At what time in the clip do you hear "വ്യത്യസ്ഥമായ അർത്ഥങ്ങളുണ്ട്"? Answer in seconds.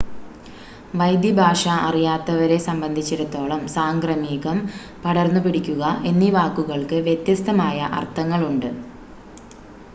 7.07-8.69